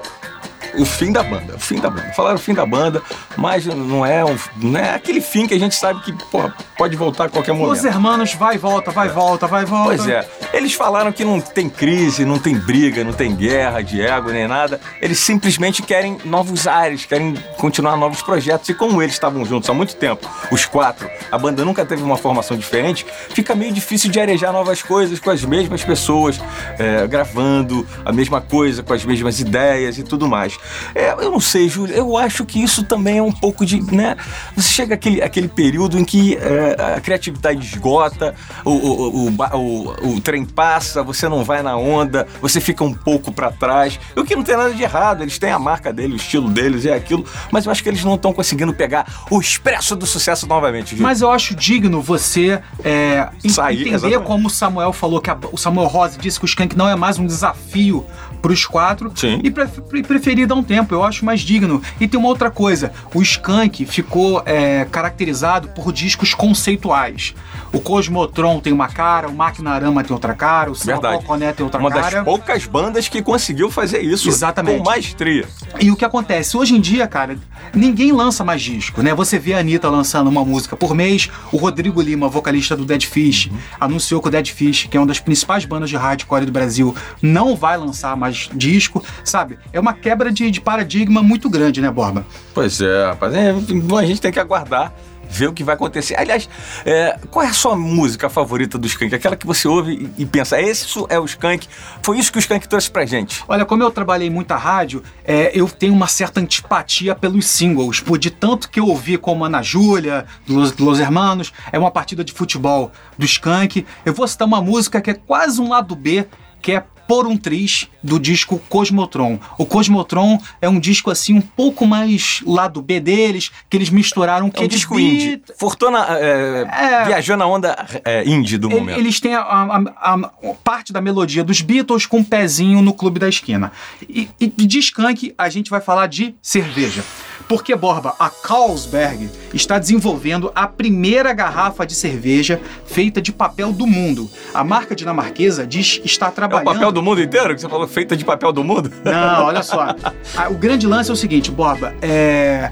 o 0.76 0.84
fim 0.84 1.12
da 1.12 1.22
banda, 1.22 1.56
o 1.56 1.58
fim 1.58 1.80
da 1.80 1.90
banda. 1.90 2.12
Falaram 2.14 2.36
o 2.36 2.40
fim 2.40 2.54
da 2.54 2.66
banda, 2.66 3.02
mas 3.36 3.66
não 3.66 4.04
é, 4.04 4.24
um, 4.24 4.36
não 4.56 4.78
é 4.78 4.94
aquele 4.94 5.20
fim 5.20 5.46
que 5.46 5.54
a 5.54 5.58
gente 5.58 5.74
sabe 5.74 6.00
que 6.02 6.12
porra, 6.30 6.54
pode 6.76 6.96
voltar 6.96 7.24
a 7.24 7.28
qualquer 7.28 7.52
momento. 7.52 7.72
Os 7.72 7.84
hermanos 7.84 8.34
vai 8.34 8.56
e 8.56 8.58
volta, 8.58 8.90
vai 8.90 9.08
e 9.08 9.10
volta, 9.10 9.46
vai 9.46 9.62
e 9.62 9.66
volta. 9.66 9.96
Pois 9.96 10.08
é. 10.08 10.28
Eles 10.52 10.74
falaram 10.74 11.12
que 11.12 11.24
não 11.24 11.40
tem 11.40 11.68
crise, 11.68 12.24
não 12.24 12.38
tem 12.38 12.56
briga, 12.56 13.04
não 13.04 13.12
tem 13.12 13.34
guerra 13.34 13.82
de 13.82 14.00
ego 14.00 14.30
nem 14.30 14.46
nada. 14.48 14.80
Eles 15.00 15.18
simplesmente 15.18 15.82
querem 15.82 16.18
novos 16.24 16.66
ares, 16.66 17.04
querem 17.04 17.34
continuar 17.56 17.96
novos 17.96 18.22
projetos. 18.22 18.68
E 18.68 18.74
como 18.74 19.02
eles 19.02 19.14
estavam 19.14 19.44
juntos 19.44 19.68
há 19.68 19.74
muito 19.74 19.94
tempo, 19.96 20.28
os 20.50 20.66
quatro, 20.66 21.08
a 21.30 21.38
banda 21.38 21.64
nunca 21.64 21.84
teve 21.84 22.02
uma 22.02 22.16
formação 22.16 22.56
diferente, 22.56 23.06
fica 23.30 23.54
meio 23.54 23.72
difícil 23.72 24.10
de 24.10 24.20
arejar 24.20 24.52
novas 24.52 24.82
coisas 24.82 25.18
com 25.20 25.30
as 25.30 25.44
mesmas 25.44 25.84
pessoas, 25.84 26.40
é, 26.78 27.06
gravando 27.06 27.86
a 28.04 28.12
mesma 28.12 28.40
coisa, 28.40 28.82
com 28.82 28.92
as 28.92 29.04
mesmas 29.04 29.40
ideias 29.40 29.98
e 29.98 30.02
tudo 30.02 30.28
mais. 30.28 30.57
É, 30.94 31.12
eu 31.12 31.30
não 31.30 31.40
sei, 31.40 31.68
Júlio, 31.68 31.94
eu 31.94 32.16
acho 32.16 32.44
que 32.44 32.62
isso 32.62 32.82
também 32.82 33.18
é 33.18 33.22
um 33.22 33.32
pouco 33.32 33.64
de. 33.64 33.80
Né? 33.94 34.16
Você 34.56 34.68
chega 34.68 34.94
aquele, 34.94 35.22
aquele 35.22 35.48
período 35.48 35.98
em 35.98 36.04
que 36.04 36.36
é, 36.36 36.96
a 36.96 37.00
criatividade 37.00 37.60
esgota, 37.60 38.34
o, 38.64 38.70
o, 38.70 39.28
o, 39.28 40.14
o, 40.14 40.20
trem 40.20 40.44
passa, 40.44 41.02
você 41.02 41.28
não 41.28 41.44
vai 41.44 41.62
na 41.62 41.76
onda, 41.76 42.26
você 42.40 42.60
fica 42.60 42.84
um 42.84 42.92
pouco 42.92 43.32
para 43.32 43.50
trás. 43.50 43.98
O 44.16 44.24
que 44.24 44.34
não 44.34 44.42
tem 44.42 44.56
nada 44.56 44.72
de 44.72 44.82
errado, 44.82 45.22
eles 45.22 45.38
têm 45.38 45.50
a 45.50 45.58
marca 45.58 45.92
deles, 45.92 46.14
o 46.14 46.16
estilo 46.16 46.48
deles 46.48 46.84
é 46.86 46.94
aquilo, 46.94 47.24
mas 47.50 47.66
eu 47.66 47.72
acho 47.72 47.82
que 47.82 47.88
eles 47.88 48.04
não 48.04 48.14
estão 48.14 48.32
conseguindo 48.32 48.72
pegar 48.72 49.06
o 49.30 49.40
expresso 49.40 49.94
do 49.94 50.06
sucesso 50.06 50.46
novamente. 50.46 50.90
Júlio. 50.90 51.02
Mas 51.02 51.20
eu 51.20 51.30
acho 51.30 51.54
digno 51.54 52.00
você 52.00 52.60
é, 52.84 53.28
Sair, 53.48 53.80
entender 53.80 53.94
exatamente. 53.94 54.26
como 54.26 54.48
o 54.48 54.50
Samuel 54.50 54.92
falou, 54.92 55.20
que 55.20 55.30
a, 55.30 55.38
o 55.52 55.56
Samuel 55.56 55.88
Rosa 55.88 56.18
disse 56.18 56.38
que 56.38 56.44
o 56.44 56.46
Skank 56.46 56.76
não 56.76 56.88
é 56.88 56.96
mais 56.96 57.18
um 57.18 57.26
desafio 57.26 58.04
para 58.40 58.52
os 58.52 58.64
quatro 58.64 59.12
Sim. 59.14 59.40
e 59.42 59.50
pre 59.50 59.66
preferir 60.02 60.46
dar 60.46 60.54
um 60.54 60.62
tempo. 60.62 60.94
Eu 60.94 61.02
acho 61.02 61.24
mais 61.24 61.40
digno. 61.40 61.82
E 62.00 62.08
tem 62.08 62.18
uma 62.18 62.28
outra 62.28 62.50
coisa: 62.50 62.92
o 63.14 63.22
Skank 63.22 63.84
ficou 63.86 64.42
é, 64.46 64.84
caracterizado 64.86 65.68
por 65.68 65.92
discos 65.92 66.34
conceituais. 66.34 67.34
O 67.72 67.80
Cosmotron 67.80 68.60
tem 68.60 68.72
uma 68.72 68.88
cara, 68.88 69.28
o 69.28 69.34
Maquinarama 69.34 70.02
tem 70.02 70.12
outra 70.12 70.34
cara, 70.34 70.70
o 70.70 70.74
Salconé 70.74 71.52
tem 71.52 71.64
outra 71.64 71.80
uma 71.80 71.90
cara. 71.90 72.02
Uma 72.02 72.10
das 72.10 72.24
poucas 72.24 72.66
bandas 72.66 73.08
que 73.08 73.20
conseguiu 73.20 73.70
fazer 73.70 74.00
isso 74.00 74.28
Exatamente. 74.28 74.78
com 74.78 74.84
maestria. 74.84 75.46
E 75.80 75.90
o 75.90 75.96
que 75.96 76.04
acontece? 76.04 76.56
Hoje 76.56 76.74
em 76.74 76.80
dia, 76.80 77.06
cara, 77.06 77.36
ninguém 77.74 78.12
lança 78.12 78.44
mais 78.44 78.62
disco, 78.62 79.02
né? 79.02 79.14
Você 79.14 79.38
vê 79.38 79.54
a 79.54 79.58
Anitta 79.58 79.88
lançando 79.88 80.28
uma 80.28 80.44
música 80.44 80.76
por 80.76 80.94
mês, 80.94 81.28
o 81.52 81.56
Rodrigo 81.56 82.00
Lima, 82.00 82.28
vocalista 82.28 82.74
do 82.74 82.84
Dead 82.84 83.04
Fish, 83.04 83.46
uhum. 83.46 83.58
anunciou 83.80 84.22
que 84.22 84.28
o 84.28 84.30
Dead 84.30 84.48
Fish, 84.48 84.86
que 84.90 84.96
é 84.96 85.00
uma 85.00 85.06
das 85.06 85.20
principais 85.20 85.64
bandas 85.64 85.90
de 85.90 85.96
hardcore 85.96 86.46
do 86.46 86.52
Brasil, 86.52 86.94
não 87.20 87.54
vai 87.54 87.76
lançar 87.76 88.16
mais 88.16 88.27
disco, 88.30 89.04
sabe? 89.24 89.58
É 89.72 89.80
uma 89.80 89.92
quebra 89.92 90.30
de, 90.30 90.50
de 90.50 90.60
paradigma 90.60 91.22
muito 91.22 91.48
grande, 91.48 91.80
né, 91.80 91.90
Borba? 91.90 92.26
Pois 92.54 92.80
é, 92.80 93.06
rapaz. 93.06 93.34
É, 93.34 93.50
a 93.50 94.04
gente 94.04 94.20
tem 94.20 94.32
que 94.32 94.40
aguardar 94.40 94.92
ver 95.28 95.48
o 95.48 95.52
que 95.52 95.62
vai 95.62 95.74
acontecer. 95.74 96.16
Aliás, 96.18 96.48
é, 96.84 97.18
qual 97.30 97.44
é 97.44 97.48
a 97.48 97.52
sua 97.52 97.76
música 97.76 98.28
favorita 98.28 98.78
do 98.78 98.86
Skank? 98.86 99.14
Aquela 99.14 99.36
que 99.36 99.46
você 99.46 99.68
ouve 99.68 100.10
e, 100.16 100.22
e 100.22 100.26
pensa, 100.26 100.60
esse 100.60 100.86
é 101.08 101.18
o 101.18 101.24
Skank, 101.24 101.68
foi 102.02 102.18
isso 102.18 102.32
que 102.32 102.38
o 102.38 102.40
Skank 102.40 102.66
trouxe 102.66 102.90
pra 102.90 103.04
gente. 103.04 103.44
Olha, 103.46 103.64
como 103.64 103.82
eu 103.82 103.90
trabalhei 103.90 104.30
muita 104.30 104.56
rádio, 104.56 105.02
é, 105.24 105.50
eu 105.54 105.68
tenho 105.68 105.92
uma 105.92 106.06
certa 106.06 106.40
antipatia 106.40 107.14
pelos 107.14 107.46
singles, 107.46 108.00
por 108.00 108.18
de 108.18 108.30
tanto 108.30 108.70
que 108.70 108.80
eu 108.80 108.86
ouvi 108.86 109.18
como 109.18 109.44
Ana 109.44 109.62
Júlia, 109.62 110.24
Los, 110.48 110.76
Los 110.78 110.98
Hermanos, 110.98 111.52
é 111.70 111.78
uma 111.78 111.90
partida 111.90 112.24
de 112.24 112.32
futebol 112.32 112.90
do 113.16 113.24
Skank. 113.24 113.86
Eu 114.04 114.14
vou 114.14 114.26
citar 114.26 114.46
uma 114.46 114.60
música 114.60 115.00
que 115.00 115.10
é 115.10 115.14
quase 115.14 115.60
um 115.60 115.68
lado 115.68 115.94
B, 115.94 116.26
que 116.60 116.72
é 116.72 116.84
por 117.08 117.26
um 117.26 117.38
Tris 117.38 117.88
do 118.04 118.20
disco 118.20 118.60
Cosmotron. 118.68 119.40
O 119.56 119.64
Cosmotron 119.64 120.38
é 120.60 120.68
um 120.68 120.78
disco 120.78 121.10
assim 121.10 121.32
um 121.32 121.40
pouco 121.40 121.86
mais 121.86 122.42
lado 122.46 122.82
B 122.82 123.00
deles, 123.00 123.50
que 123.70 123.78
eles 123.78 123.88
misturaram 123.88 124.50
é 124.54 124.60
um 124.60 124.68
disco 124.68 124.94
beat. 124.94 125.12
indie. 125.12 125.42
Fortuna 125.56 126.06
é, 126.10 126.66
é, 126.70 127.04
viajou 127.06 127.36
na 127.38 127.46
onda 127.46 127.74
é, 128.04 128.28
indie 128.28 128.58
do 128.58 128.68
momento. 128.68 128.98
Eles 128.98 129.18
têm 129.18 129.34
a, 129.34 129.40
a, 129.40 129.76
a, 129.96 130.14
a, 130.14 130.54
parte 130.62 130.92
da 130.92 131.00
melodia 131.00 131.42
dos 131.42 131.62
Beatles 131.62 132.04
com 132.04 132.18
um 132.18 132.24
pezinho 132.24 132.82
no 132.82 132.92
clube 132.92 133.18
da 133.18 133.28
esquina. 133.28 133.72
E, 134.06 134.28
e 134.38 134.66
de 134.66 134.78
skunk 134.78 135.34
a 135.38 135.48
gente 135.48 135.70
vai 135.70 135.80
falar 135.80 136.08
de 136.08 136.34
cerveja. 136.42 137.02
Porque, 137.48 137.74
Borba, 137.74 138.14
a 138.18 138.28
Carlsberg 138.28 139.30
está 139.54 139.78
desenvolvendo 139.78 140.52
a 140.54 140.66
primeira 140.66 141.32
garrafa 141.32 141.86
de 141.86 141.94
cerveja 141.94 142.60
feita 142.84 143.22
de 143.22 143.32
papel 143.32 143.72
do 143.72 143.86
mundo. 143.86 144.30
A 144.52 144.62
marca 144.62 144.94
dinamarquesa 144.94 145.66
diz 145.66 146.00
estar 146.04 146.30
trabalhando... 146.30 146.68
É 146.68 146.70
o 146.70 146.74
papel 146.74 146.92
do 146.92 147.02
mundo 147.02 147.22
inteiro 147.22 147.54
que 147.54 147.60
você 147.60 147.68
falou 147.68 147.88
feita 147.88 148.16
de 148.16 148.24
papel 148.24 148.52
do 148.52 148.62
mundo? 148.62 148.92
Não, 149.02 149.46
olha 149.46 149.62
só. 149.62 149.94
o 150.50 150.54
grande 150.54 150.86
lance 150.86 151.10
é 151.10 151.12
o 151.12 151.16
seguinte, 151.16 151.50
Borba, 151.50 151.94
é... 152.02 152.70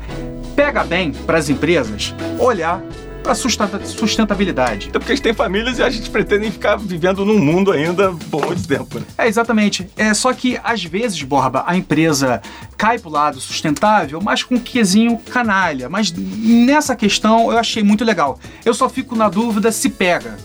Pega 0.55 0.85
bem 0.85 1.13
para 1.13 1.37
as 1.37 1.51
empresas 1.51 2.15
olhar 2.39 2.81
para 3.27 3.35
sustentabilidade. 3.35 4.89
Até 4.89 4.99
porque 4.99 5.13
eles 5.13 5.21
têm 5.21 5.35
famílias 5.35 5.79
e 5.79 5.83
a 5.83 5.91
gente 5.91 6.09
pretende 6.11 6.51
ficar 6.51 6.77
vivendo 6.77 7.25
num 7.25 7.39
mundo 7.39 7.73
ainda 7.73 8.13
por 8.31 8.47
muito 8.47 8.67
tempo. 8.67 9.01
Né? 9.01 9.05
É, 9.19 9.27
exatamente. 9.27 9.89
É 9.97 10.15
só 10.15 10.33
que, 10.33 10.59
às 10.63 10.85
vezes, 10.85 11.21
Borba, 11.23 11.65
a 11.67 11.77
empresa 11.77 12.41
cai 12.77 12.99
pro 12.99 13.11
lado 13.11 13.41
sustentável, 13.41 14.21
mas 14.23 14.43
com 14.43 14.55
um 14.55 14.61
quesinho 14.61 15.19
canalha. 15.19 15.89
Mas 15.89 16.13
nessa 16.13 16.95
questão 16.95 17.51
eu 17.51 17.59
achei 17.59 17.83
muito 17.83 18.05
legal. 18.05 18.39
Eu 18.65 18.73
só 18.73 18.89
fico 18.89 19.17
na 19.17 19.29
dúvida 19.29 19.73
se 19.73 19.89
pega 19.89 20.37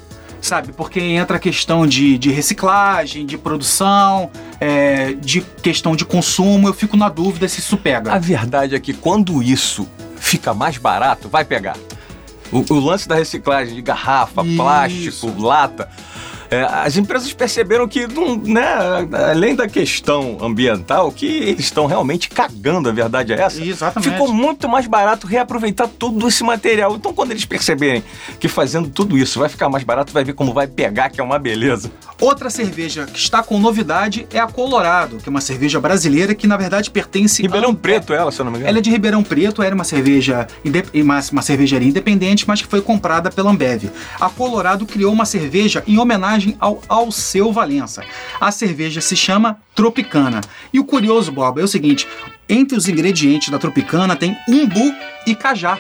sabe? 0.41 0.73
Porque 0.73 0.99
entra 0.99 1.37
a 1.37 1.39
questão 1.39 1.85
de, 1.85 2.17
de 2.17 2.31
reciclagem, 2.31 3.27
de 3.27 3.37
produção, 3.37 4.31
é, 4.59 5.13
de 5.13 5.41
questão 5.61 5.95
de 5.95 6.03
consumo. 6.03 6.67
Eu 6.67 6.73
fico 6.73 6.97
na 6.97 7.09
dúvida 7.09 7.47
se 7.47 7.59
isso 7.59 7.77
pega. 7.77 8.11
A 8.11 8.17
verdade 8.17 8.73
é 8.73 8.79
que 8.79 8.91
quando 8.91 9.43
isso 9.43 9.87
fica 10.17 10.51
mais 10.51 10.77
barato, 10.77 11.29
vai 11.29 11.45
pegar. 11.45 11.77
O, 12.51 12.73
o 12.73 12.79
lance 12.79 13.07
da 13.07 13.15
reciclagem 13.15 13.75
de 13.75 13.81
garrafa, 13.81 14.43
Isso. 14.43 14.55
plástico, 14.55 15.41
lata. 15.41 15.89
É, 16.51 16.63
as 16.63 16.97
empresas 16.97 17.31
perceberam 17.31 17.87
que, 17.87 18.05
né, 18.43 18.61
além 19.31 19.55
da 19.55 19.69
questão 19.69 20.37
ambiental, 20.41 21.09
que 21.09 21.25
eles 21.25 21.61
estão 21.61 21.85
realmente 21.85 22.27
cagando, 22.27 22.89
a 22.89 22.91
verdade 22.91 23.31
é 23.31 23.39
essa. 23.39 23.63
Exatamente. 23.63 24.11
Ficou 24.11 24.33
muito 24.33 24.67
mais 24.67 24.85
barato 24.85 25.25
reaproveitar 25.25 25.87
todo 25.87 26.27
esse 26.27 26.43
material. 26.43 26.93
Então, 26.97 27.13
quando 27.13 27.31
eles 27.31 27.45
perceberem 27.45 28.03
que 28.37 28.49
fazendo 28.49 28.89
tudo 28.89 29.17
isso 29.17 29.39
vai 29.39 29.47
ficar 29.47 29.69
mais 29.69 29.85
barato, 29.85 30.11
vai 30.11 30.25
ver 30.25 30.33
como 30.33 30.53
vai 30.53 30.67
pegar, 30.67 31.09
que 31.09 31.21
é 31.21 31.23
uma 31.23 31.39
beleza. 31.39 31.89
Outra 32.19 32.49
cerveja 32.49 33.05
que 33.05 33.17
está 33.17 33.41
com 33.41 33.57
novidade 33.57 34.27
é 34.33 34.39
a 34.39 34.45
Colorado, 34.45 35.19
que 35.19 35.29
é 35.29 35.31
uma 35.31 35.39
cerveja 35.39 35.79
brasileira 35.79 36.35
que, 36.35 36.47
na 36.47 36.57
verdade, 36.57 36.91
pertence 36.91 37.41
Ribeirão 37.41 37.71
a... 37.71 37.75
Preto, 37.75 38.13
ela, 38.13 38.29
se 38.29 38.41
eu 38.41 38.43
não 38.43 38.51
me 38.51 38.57
engano. 38.57 38.69
Ela 38.69 38.79
é 38.79 38.81
de 38.81 38.89
Ribeirão 38.89 39.23
Preto, 39.23 39.63
era 39.63 39.73
uma 39.73 39.85
cerveja 39.85 40.45
uma, 40.93 41.19
uma 41.31 41.41
cervejaria 41.41 41.87
independente, 41.87 42.45
mas 42.45 42.61
que 42.61 42.67
foi 42.67 42.81
comprada 42.81 43.31
pela 43.31 43.49
Ambev. 43.49 43.85
A 44.19 44.29
Colorado 44.29 44.85
criou 44.85 45.13
uma 45.13 45.25
cerveja 45.25 45.81
em 45.87 45.97
homenagem 45.97 46.40
homenagem 46.41 46.57
ao 46.59 46.81
Alceu 46.89 47.51
Valença. 47.51 48.03
A 48.39 48.51
cerveja 48.51 48.99
se 48.99 49.15
chama 49.15 49.57
Tropicana. 49.75 50.41
E 50.73 50.79
o 50.79 50.83
curioso, 50.83 51.31
Bob, 51.31 51.61
é 51.61 51.63
o 51.63 51.67
seguinte: 51.67 52.07
entre 52.49 52.77
os 52.77 52.87
ingredientes 52.87 53.49
da 53.49 53.59
Tropicana 53.59 54.15
tem 54.15 54.35
umbu 54.47 54.93
e 55.25 55.35
cajá. 55.35 55.77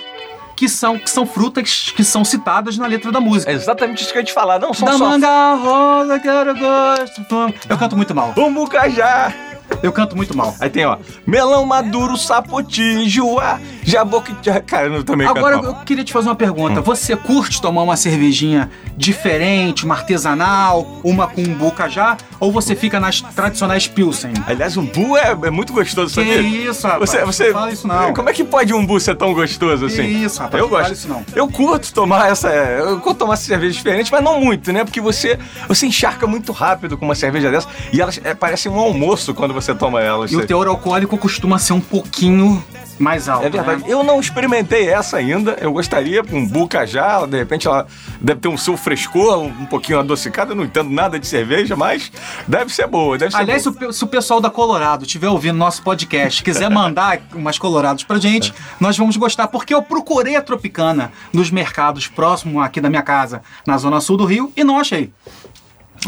Que 0.55 0.69
são, 0.69 0.99
que 0.99 1.09
são 1.09 1.25
frutas 1.25 1.91
que 1.95 2.03
são 2.03 2.23
citadas 2.23 2.77
na 2.77 2.85
letra 2.85 3.11
da 3.11 3.19
música. 3.19 3.51
É 3.51 3.55
exatamente 3.55 4.03
isso 4.03 4.11
que 4.11 4.19
eu 4.19 4.21
ia 4.21 4.25
te 4.25 4.33
falar, 4.33 4.59
não 4.59 4.75
são 4.75 4.87
da 4.87 4.93
só... 4.95 5.09
manga 5.09 5.55
rosa, 5.55 6.19
quero 6.19 6.55
gosto. 6.55 7.25
Eu 7.67 7.77
canto 7.79 7.97
muito 7.97 8.13
mal. 8.13 8.31
Umbu 8.37 8.69
cajá. 8.69 9.33
Eu 9.81 9.91
canto 9.91 10.15
muito 10.15 10.37
mal. 10.37 10.55
Aí 10.59 10.69
tem, 10.69 10.85
ó, 10.85 10.97
melão 11.25 11.65
maduro, 11.65 12.15
sapotim, 12.15 13.07
juá, 13.09 13.59
jaboque... 13.91 14.35
Cara, 14.65 14.87
eu 14.87 15.03
também 15.03 15.27
Agora 15.27 15.57
eu 15.57 15.75
queria 15.75 16.03
te 16.03 16.13
fazer 16.13 16.29
uma 16.29 16.35
pergunta. 16.35 16.79
Hum. 16.79 16.83
Você 16.83 17.15
curte 17.15 17.61
tomar 17.61 17.83
uma 17.83 17.95
cervejinha 17.95 18.69
diferente, 18.95 19.85
uma 19.85 19.95
artesanal, 19.95 20.99
uma 21.03 21.27
com 21.27 21.41
umbu 21.41 21.71
cajá? 21.71 22.17
Ou 22.39 22.51
você 22.51 22.75
fica 22.75 22.99
nas 22.99 23.21
tradicionais 23.21 23.87
pilsen? 23.87 24.33
Aliás, 24.47 24.77
umbu 24.77 25.17
é, 25.17 25.31
é 25.43 25.49
muito 25.49 25.73
gostoso, 25.73 26.13
que 26.13 26.33
sabia? 26.33 26.41
isso, 26.41 26.87
rapaz. 26.87 27.09
Você, 27.09 27.25
você... 27.25 27.45
Não 27.45 27.53
fala 27.53 27.71
isso 27.71 27.87
não. 27.87 28.13
Como 28.13 28.29
é 28.29 28.33
que 28.33 28.43
pode 28.43 28.73
umbu 28.73 28.99
ser 28.99 29.15
tão 29.15 29.33
gostoso 29.33 29.85
assim? 29.85 30.03
Que 30.03 30.07
isso, 30.07 30.39
rapaz. 30.39 30.61
Eu 30.61 30.69
gosto. 30.69 30.83
Fala 30.83 30.93
isso 30.93 31.07
não. 31.07 31.25
Eu 31.35 31.47
curto 31.47 31.93
tomar 31.93 32.29
essa... 32.31 32.49
Eu 32.49 32.99
curto 32.99 33.19
tomar 33.19 33.33
essa 33.33 33.43
cerveja 33.43 33.73
diferente, 33.73 34.11
mas 34.11 34.23
não 34.23 34.39
muito, 34.39 34.71
né? 34.71 34.83
Porque 34.83 35.01
você, 35.01 35.37
você 35.67 35.85
encharca 35.85 36.25
muito 36.25 36.51
rápido 36.51 36.97
com 36.97 37.05
uma 37.05 37.15
cerveja 37.15 37.51
dessa 37.51 37.67
e 37.91 38.01
elas 38.01 38.19
é, 38.23 38.33
parecem 38.33 38.71
um 38.71 38.79
almoço 38.79 39.33
quando 39.33 39.53
você 39.53 39.73
toma 39.73 40.01
elas. 40.01 40.31
E 40.31 40.35
o 40.35 40.45
teor 40.45 40.67
alcoólico 40.67 41.17
costuma 41.17 41.59
ser 41.59 41.73
um 41.73 41.81
pouquinho 41.81 42.63
mais 42.99 43.27
alto. 43.27 43.45
É 43.45 43.49
verdade. 43.49 43.80
Né? 43.80 43.80
Eu 43.85 44.03
não 44.03 44.19
experimentei 44.19 44.89
essa 44.89 45.17
ainda. 45.17 45.57
Eu 45.59 45.71
gostaria, 45.71 46.21
um 46.31 46.47
buca 46.47 46.85
já, 46.85 47.25
de 47.25 47.37
repente 47.37 47.67
ela 47.67 47.87
deve 48.19 48.39
ter 48.39 48.47
um 48.47 48.57
seu 48.57 48.77
frescor, 48.77 49.39
um 49.39 49.65
pouquinho 49.65 49.99
adocicado. 49.99 50.51
Eu 50.51 50.55
não 50.55 50.63
entendo 50.63 50.89
nada 50.89 51.19
de 51.19 51.27
cerveja, 51.27 51.75
mas 51.75 52.11
deve 52.47 52.73
ser 52.73 52.87
boa. 52.87 53.17
Deve 53.17 53.31
ser 53.31 53.37
Aliás, 53.37 53.65
boa. 53.65 53.93
se 53.93 54.03
o 54.03 54.07
pessoal 54.07 54.39
da 54.39 54.49
Colorado 54.49 55.05
estiver 55.05 55.29
ouvindo 55.29 55.57
nosso 55.57 55.81
podcast, 55.83 56.43
quiser 56.43 56.69
mandar 56.71 57.21
umas 57.33 57.57
Colorados 57.57 58.03
pra 58.03 58.17
gente, 58.17 58.53
nós 58.79 58.97
vamos 58.97 59.17
gostar, 59.17 59.47
porque 59.47 59.73
eu 59.73 59.81
procurei 59.81 60.35
a 60.35 60.41
Tropicana 60.41 61.11
nos 61.31 61.51
mercados 61.51 62.07
próximos 62.07 62.63
aqui 62.63 62.81
da 62.81 62.89
minha 62.89 63.03
casa, 63.03 63.41
na 63.65 63.77
zona 63.77 64.01
sul 64.01 64.17
do 64.17 64.25
Rio, 64.25 64.51
e 64.55 64.63
não 64.63 64.79
achei. 64.79 65.11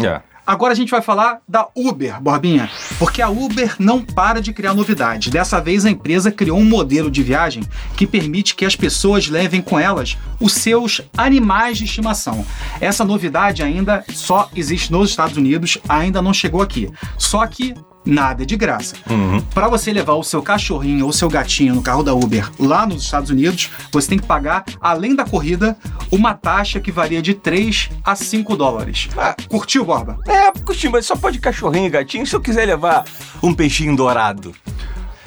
É. 0.04 0.33
Agora 0.46 0.74
a 0.74 0.76
gente 0.76 0.92
vai 0.92 1.02
falar 1.02 1.40
da 1.48 1.68
Uber, 1.76 2.22
Borbinha, 2.22 2.70
porque 3.00 3.22
a 3.22 3.30
Uber 3.30 3.76
não 3.80 4.02
para 4.02 4.42
de 4.42 4.52
criar 4.52 4.74
novidades. 4.74 5.32
Dessa 5.32 5.62
vez 5.62 5.86
a 5.86 5.90
empresa 5.90 6.32
criou 6.32 6.60
um 6.60 6.66
modelo 6.66 7.10
de 7.10 7.24
viagem 7.24 7.64
que 7.96 8.06
permite 8.06 8.54
que 8.54 8.66
as 8.66 8.76
pessoas 8.76 9.30
levem 9.30 9.62
com 9.62 9.80
elas 9.80 10.18
os 10.42 10.54
seus 10.54 11.02
animais 11.16 11.78
de 11.78 11.86
estimação. 11.86 12.46
Essa 12.82 13.06
novidade 13.06 13.64
ainda 13.64 14.04
só 14.10 14.50
existe 14.54 14.92
nos 14.92 15.12
Estados 15.12 15.38
Unidos, 15.38 15.78
ainda 15.88 16.22
não 16.22 16.34
chegou 16.34 16.62
aqui. 16.62 16.90
Só 17.18 17.48
que 17.48 17.74
nada 18.06 18.44
é 18.44 18.46
de 18.46 18.56
graça. 18.56 18.96
Uhum. 19.10 19.42
Para 19.54 19.68
você 19.68 19.92
levar 19.92 20.14
o 20.14 20.24
seu 20.24 20.42
cachorrinho 20.42 21.06
ou 21.06 21.14
seu 21.14 21.30
gatinho 21.30 21.76
no 21.76 21.82
carro 21.82 22.04
da 22.04 22.14
Uber 22.14 22.50
lá 22.60 22.86
nos 22.86 23.04
Estados 23.04 23.30
Unidos, 23.30 23.70
você 23.92 24.10
tem 24.10 24.20
que 24.20 24.26
pagar, 24.26 24.64
além 24.80 25.16
da 25.16 25.26
corrida, 25.26 25.78
uma 26.12 26.34
taxa 26.34 26.80
que 26.80 26.92
varia 26.92 27.22
de 27.22 27.34
3 27.34 27.90
a 28.04 28.16
5 28.16 28.56
dólares. 28.56 29.10
Ah, 29.18 29.36
curtiu, 29.48 29.86
Borba? 29.86 30.20
É, 30.28 30.52
curti, 30.52 30.90
mas 30.90 31.06
só 31.06 31.16
pode 31.16 31.40
cachorrinho 31.40 31.88
e 31.88 31.90
gatinho 31.90 32.26
se 32.26 32.36
eu 32.36 32.42
quiser 32.42 32.66
levar 32.66 33.04
um 33.42 33.54
peixinho 33.54 33.96
dourado. 33.96 34.54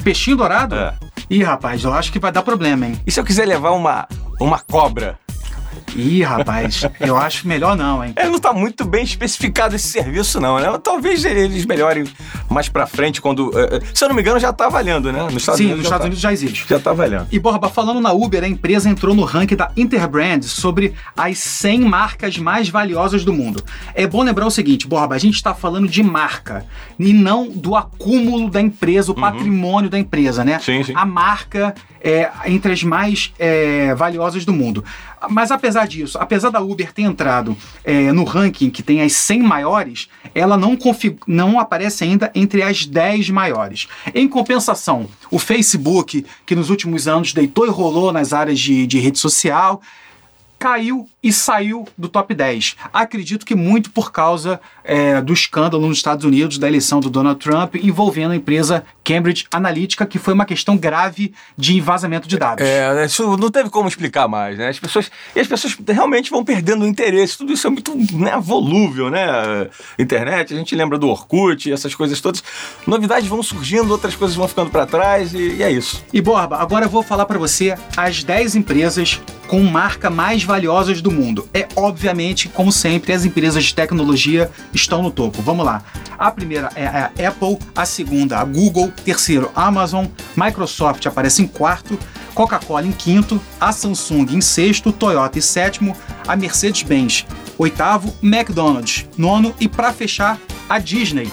Peixinho 0.02 0.36
dourado? 0.36 0.74
É. 0.74 0.94
Ih, 1.28 1.42
rapaz, 1.42 1.82
eu 1.82 1.92
acho 1.92 2.12
que 2.12 2.18
vai 2.18 2.30
dar 2.30 2.42
problema, 2.42 2.86
hein? 2.86 3.00
E 3.06 3.10
se 3.10 3.18
eu 3.18 3.24
quiser 3.24 3.46
levar 3.46 3.72
uma, 3.72 4.06
uma 4.40 4.60
cobra? 4.60 5.18
Ih, 5.94 6.22
rapaz, 6.22 6.82
eu 7.00 7.16
acho 7.16 7.46
melhor 7.46 7.76
não, 7.76 8.04
hein? 8.04 8.12
É, 8.16 8.28
não 8.28 8.38
tá 8.38 8.52
muito 8.52 8.84
bem 8.84 9.04
especificado 9.04 9.74
esse 9.74 9.88
serviço, 9.88 10.40
não, 10.40 10.58
né? 10.58 10.66
Talvez 10.82 11.24
eles 11.24 11.64
melhorem 11.64 12.04
mais 12.50 12.68
pra 12.68 12.86
frente 12.86 13.20
quando. 13.20 13.48
Uh, 13.48 13.82
se 13.94 14.04
eu 14.04 14.08
não 14.08 14.14
me 14.14 14.22
engano, 14.22 14.38
já 14.38 14.52
tá 14.52 14.68
valendo, 14.68 15.12
né? 15.12 15.22
Nos 15.22 15.34
Estados 15.34 15.58
Sim, 15.58 15.64
Unidos 15.64 15.78
nos 15.78 15.86
Estados 15.86 16.02
tá. 16.02 16.06
Unidos 16.06 16.20
já 16.20 16.32
existe. 16.32 16.66
Já 16.68 16.78
tá 16.78 16.92
valendo. 16.92 17.26
E, 17.30 17.38
Borba, 17.38 17.68
falando 17.68 18.00
na 18.00 18.12
Uber, 18.12 18.42
a 18.42 18.48
empresa 18.48 18.88
entrou 18.88 19.14
no 19.14 19.24
ranking 19.24 19.56
da 19.56 19.70
Interbrand 19.76 20.42
sobre 20.42 20.94
as 21.16 21.38
100 21.38 21.80
marcas 21.80 22.38
mais 22.38 22.68
valiosas 22.68 23.24
do 23.24 23.32
mundo. 23.32 23.62
É 23.94 24.06
bom 24.06 24.22
lembrar 24.22 24.46
o 24.46 24.50
seguinte, 24.50 24.86
Borba, 24.86 25.14
a 25.14 25.18
gente 25.18 25.42
tá 25.42 25.54
falando 25.54 25.88
de 25.88 26.02
marca 26.02 26.64
e 26.98 27.12
não 27.12 27.48
do 27.48 27.76
acúmulo 27.76 28.50
da 28.50 28.60
empresa, 28.60 29.12
o 29.12 29.14
uhum. 29.14 29.20
patrimônio 29.20 29.90
da 29.90 29.98
empresa, 29.98 30.44
né? 30.44 30.58
Sim, 30.58 30.82
sim. 30.82 30.92
A 30.94 31.04
marca 31.04 31.74
é 32.00 32.30
entre 32.46 32.72
as 32.72 32.82
mais 32.82 33.32
é, 33.38 33.94
valiosas 33.94 34.44
do 34.44 34.52
mundo. 34.52 34.84
Mas 35.30 35.50
apesar 35.50 35.86
disso, 35.86 36.18
apesar 36.18 36.50
da 36.50 36.60
Uber 36.60 36.92
ter 36.92 37.02
entrado 37.02 37.56
é, 37.84 38.12
no 38.12 38.24
ranking 38.24 38.70
que 38.70 38.82
tem 38.82 39.00
as 39.02 39.12
100 39.12 39.42
maiores, 39.42 40.08
ela 40.34 40.56
não, 40.56 40.76
não 41.26 41.58
aparece 41.58 42.04
ainda 42.04 42.30
entre 42.34 42.62
as 42.62 42.86
10 42.86 43.30
maiores. 43.30 43.88
Em 44.14 44.28
compensação, 44.28 45.08
o 45.30 45.38
Facebook, 45.38 46.24
que 46.44 46.54
nos 46.54 46.70
últimos 46.70 47.08
anos 47.08 47.32
deitou 47.32 47.66
e 47.66 47.70
rolou 47.70 48.12
nas 48.12 48.32
áreas 48.32 48.58
de, 48.58 48.86
de 48.86 48.98
rede 48.98 49.18
social, 49.18 49.80
caiu 50.58 51.08
e 51.22 51.32
saiu 51.32 51.86
do 51.98 52.08
top 52.08 52.34
10. 52.34 52.76
Acredito 52.92 53.44
que 53.44 53.54
muito 53.54 53.90
por 53.90 54.12
causa 54.12 54.60
é, 54.84 55.20
do 55.20 55.32
escândalo 55.32 55.86
nos 55.86 55.98
Estados 55.98 56.24
Unidos 56.24 56.58
da 56.58 56.68
eleição 56.68 57.00
do 57.00 57.10
Donald 57.10 57.38
Trump 57.38 57.74
envolvendo 57.76 58.32
a 58.32 58.36
empresa 58.36 58.84
Cambridge 59.04 59.46
Analytica, 59.52 60.06
que 60.06 60.18
foi 60.18 60.34
uma 60.34 60.44
questão 60.44 60.76
grave 60.76 61.34
de 61.56 61.80
vazamento 61.80 62.26
de 62.26 62.38
dados. 62.38 62.64
É, 62.64 62.94
né, 62.94 63.06
isso 63.06 63.36
não 63.36 63.50
teve 63.50 63.70
como 63.70 63.88
explicar 63.88 64.28
mais, 64.28 64.56
né? 64.56 64.68
As 64.68 64.78
pessoas, 64.78 65.10
e 65.34 65.40
as 65.40 65.46
pessoas 65.46 65.76
realmente 65.88 66.30
vão 66.30 66.44
perdendo 66.44 66.84
o 66.84 66.86
interesse. 66.86 67.36
Tudo 67.38 67.52
isso 67.52 67.66
é 67.66 67.70
muito 67.70 67.96
né, 68.12 68.36
volúvel, 68.40 69.10
né? 69.10 69.68
Internet, 69.98 70.54
a 70.54 70.56
gente 70.56 70.74
lembra 70.74 70.98
do 70.98 71.08
Orkut, 71.08 71.70
essas 71.70 71.94
coisas 71.94 72.20
todas. 72.20 72.42
Novidades 72.86 73.28
vão 73.28 73.42
surgindo, 73.42 73.90
outras 73.90 74.14
coisas 74.14 74.36
vão 74.36 74.48
ficando 74.48 74.70
para 74.70 74.86
trás 74.86 75.34
e, 75.34 75.56
e, 75.56 75.62
é 75.62 75.70
isso. 75.70 76.04
E 76.12 76.20
Borba, 76.20 76.56
agora 76.56 76.86
eu 76.86 76.90
vou 76.90 77.02
falar 77.02 77.26
para 77.26 77.38
você 77.38 77.76
as 77.96 78.24
10 78.24 78.56
empresas 78.56 79.20
com 79.46 79.62
marca 79.62 80.10
mais 80.10 80.44
valiosas 80.44 81.00
do 81.00 81.10
mundo. 81.10 81.48
É 81.54 81.68
obviamente, 81.76 82.48
como 82.48 82.72
sempre, 82.72 83.12
as 83.12 83.24
empresas 83.24 83.64
de 83.64 83.74
tecnologia 83.74 84.50
estão 84.72 85.02
no 85.02 85.10
topo. 85.10 85.42
Vamos 85.42 85.64
lá. 85.64 85.82
A 86.18 86.30
primeira 86.30 86.70
é 86.74 86.86
a 86.86 87.10
Apple, 87.28 87.58
a 87.74 87.84
segunda 87.84 88.38
a 88.38 88.44
Google, 88.44 88.92
terceiro 89.04 89.50
a 89.54 89.66
Amazon, 89.66 90.06
Microsoft 90.36 91.04
aparece 91.06 91.42
em 91.42 91.46
quarto, 91.46 91.98
Coca-Cola 92.34 92.86
em 92.86 92.92
quinto, 92.92 93.40
a 93.60 93.72
Samsung 93.72 94.26
em 94.30 94.40
sexto, 94.40 94.92
Toyota 94.92 95.38
em 95.38 95.42
sétimo, 95.42 95.96
a 96.26 96.36
Mercedes-Benz 96.36 97.26
oitavo, 97.58 98.14
McDonald's 98.22 99.06
nono 99.16 99.54
e 99.58 99.68
para 99.68 99.92
fechar 99.92 100.38
a 100.68 100.78
Disney 100.78 101.30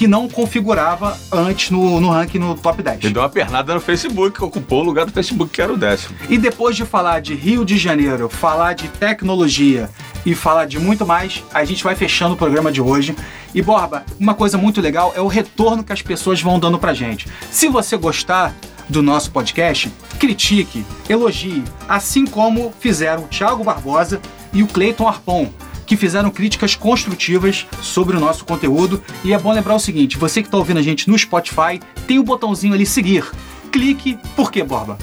que 0.00 0.08
não 0.08 0.26
configurava 0.26 1.14
antes 1.30 1.70
no, 1.70 2.00
no 2.00 2.08
ranking 2.08 2.38
no 2.38 2.54
top 2.54 2.82
10. 2.82 3.04
E 3.04 3.10
deu 3.10 3.20
uma 3.20 3.28
pernada 3.28 3.74
no 3.74 3.80
Facebook, 3.82 4.42
ocupou 4.42 4.80
o 4.80 4.82
lugar 4.82 5.04
do 5.04 5.12
Facebook, 5.12 5.52
que 5.52 5.60
era 5.60 5.70
o 5.70 5.76
décimo. 5.76 6.16
E 6.26 6.38
depois 6.38 6.74
de 6.74 6.86
falar 6.86 7.20
de 7.20 7.34
Rio 7.34 7.66
de 7.66 7.76
Janeiro, 7.76 8.26
falar 8.26 8.72
de 8.72 8.88
tecnologia 8.88 9.90
e 10.24 10.34
falar 10.34 10.64
de 10.64 10.78
muito 10.78 11.04
mais, 11.04 11.44
a 11.52 11.66
gente 11.66 11.84
vai 11.84 11.94
fechando 11.94 12.32
o 12.32 12.36
programa 12.38 12.72
de 12.72 12.80
hoje. 12.80 13.14
E 13.54 13.60
Borba, 13.60 14.02
uma 14.18 14.32
coisa 14.32 14.56
muito 14.56 14.80
legal 14.80 15.12
é 15.14 15.20
o 15.20 15.26
retorno 15.26 15.84
que 15.84 15.92
as 15.92 16.00
pessoas 16.00 16.40
vão 16.40 16.58
dando 16.58 16.78
pra 16.78 16.94
gente. 16.94 17.28
Se 17.50 17.68
você 17.68 17.94
gostar 17.94 18.54
do 18.88 19.02
nosso 19.02 19.30
podcast, 19.30 19.92
critique, 20.18 20.82
elogie, 21.10 21.62
assim 21.86 22.24
como 22.24 22.72
fizeram 22.80 23.24
o 23.24 23.28
Thiago 23.28 23.62
Barbosa 23.62 24.18
e 24.50 24.62
o 24.62 24.66
Cleiton 24.66 25.06
Arpon 25.06 25.52
que 25.90 25.96
fizeram 25.96 26.30
críticas 26.30 26.76
construtivas 26.76 27.66
sobre 27.82 28.16
o 28.16 28.20
nosso 28.20 28.44
conteúdo. 28.44 29.02
E 29.24 29.34
é 29.34 29.38
bom 29.38 29.52
lembrar 29.52 29.74
o 29.74 29.80
seguinte: 29.80 30.16
você 30.16 30.40
que 30.40 30.46
está 30.46 30.56
ouvindo 30.56 30.78
a 30.78 30.82
gente 30.82 31.10
no 31.10 31.18
Spotify, 31.18 31.80
tem 32.06 32.16
o 32.16 32.22
botãozinho 32.22 32.74
ali 32.74 32.86
seguir. 32.86 33.28
Clique, 33.72 34.16
por 34.36 34.52
quê, 34.52 34.62
Borba? 34.62 34.96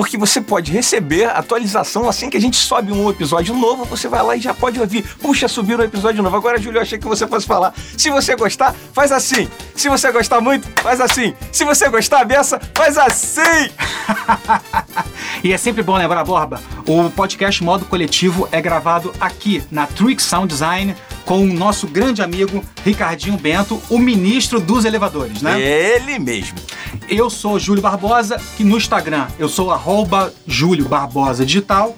Porque 0.00 0.16
você 0.16 0.40
pode 0.40 0.72
receber 0.72 1.26
atualização 1.26 2.08
assim 2.08 2.30
que 2.30 2.36
a 2.38 2.40
gente 2.40 2.56
sobe 2.56 2.90
um 2.90 3.10
episódio 3.10 3.54
novo, 3.54 3.84
você 3.84 4.08
vai 4.08 4.22
lá 4.22 4.34
e 4.34 4.40
já 4.40 4.54
pode 4.54 4.80
ouvir. 4.80 5.02
Puxa, 5.18 5.46
subiu 5.46 5.76
um 5.76 5.82
episódio 5.82 6.22
novo. 6.22 6.34
Agora, 6.34 6.58
Júlio, 6.58 6.78
eu 6.78 6.82
achei 6.82 6.98
que 6.98 7.06
você 7.06 7.26
fosse 7.26 7.46
falar. 7.46 7.74
Se 7.98 8.08
você 8.08 8.34
gostar, 8.34 8.74
faz 8.94 9.12
assim. 9.12 9.46
Se 9.76 9.90
você 9.90 10.10
gostar 10.10 10.40
muito, 10.40 10.66
faz 10.80 11.02
assim. 11.02 11.34
Se 11.52 11.66
você 11.66 11.86
gostar 11.90 12.24
dessa, 12.24 12.58
faz 12.74 12.96
assim. 12.96 13.70
e 15.44 15.52
é 15.52 15.58
sempre 15.58 15.82
bom 15.82 15.98
lembrar, 15.98 16.24
Borba, 16.24 16.62
o 16.86 17.10
podcast 17.10 17.62
Modo 17.62 17.84
Coletivo 17.84 18.48
é 18.50 18.58
gravado 18.58 19.12
aqui 19.20 19.62
na 19.70 19.86
Trick 19.86 20.22
Sound 20.22 20.48
Design 20.48 20.96
com 21.24 21.42
o 21.42 21.46
nosso 21.46 21.86
grande 21.86 22.22
amigo 22.22 22.64
Ricardinho 22.84 23.36
Bento, 23.36 23.80
o 23.88 23.98
ministro 23.98 24.60
dos 24.60 24.84
elevadores, 24.84 25.42
né? 25.42 25.60
Ele 25.60 26.18
mesmo. 26.18 26.58
Eu 27.08 27.30
sou 27.30 27.58
Júlio 27.58 27.82
Barbosa, 27.82 28.40
que 28.56 28.64
no 28.64 28.76
Instagram 28.76 29.28
eu 29.38 29.48
sou 29.48 29.70
arroba 29.70 30.32
Júlio 30.46 30.88
Barbosa 30.88 31.44
Digital. 31.44 31.96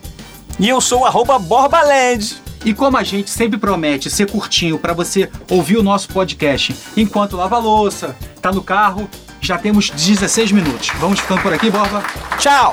E 0.58 0.68
eu 0.68 0.80
sou 0.80 1.04
arroba 1.04 1.38
Borbaland. 1.38 2.36
E 2.64 2.72
como 2.72 2.96
a 2.96 3.02
gente 3.02 3.30
sempre 3.30 3.58
promete 3.58 4.08
ser 4.08 4.30
curtinho 4.30 4.78
para 4.78 4.92
você 4.92 5.28
ouvir 5.50 5.76
o 5.76 5.82
nosso 5.82 6.08
podcast 6.08 6.74
enquanto 6.96 7.36
lava 7.36 7.56
a 7.56 7.58
louça, 7.58 8.14
tá 8.40 8.52
no 8.52 8.62
carro, 8.62 9.08
já 9.40 9.58
temos 9.58 9.90
16 9.90 10.52
minutos. 10.52 10.90
Vamos 11.00 11.18
ficando 11.18 11.42
por 11.42 11.52
aqui, 11.52 11.70
Borba. 11.70 12.04
Tchau! 12.38 12.72